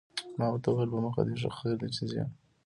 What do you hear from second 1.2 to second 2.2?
دې ښه، خیر دی چې